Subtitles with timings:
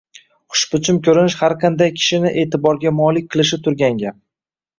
[0.53, 4.21] Xushbichim ko`rinish har qanday kishini e`tiborga molik qilishi turgan gap